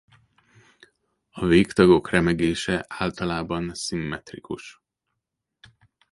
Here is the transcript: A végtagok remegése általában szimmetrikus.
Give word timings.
A 1.31 1.45
végtagok 1.45 2.09
remegése 2.09 2.85
általában 2.87 3.73
szimmetrikus. 3.73 4.81